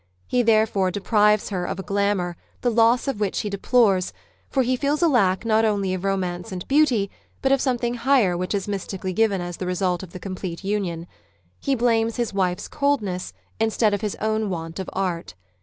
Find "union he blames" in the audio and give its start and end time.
10.63-12.15